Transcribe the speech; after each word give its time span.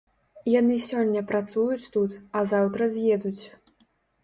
Яны 0.59 0.77
сёння 0.91 1.21
працуюць 1.33 1.91
тут, 1.97 2.17
а 2.41 2.43
заўтра 2.55 2.91
з'едуць. 2.97 3.43